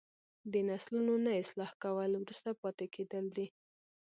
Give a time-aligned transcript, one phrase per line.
[0.51, 3.47] د نسلونو نه اصلاح کول وروسته پاتې کیدل دي.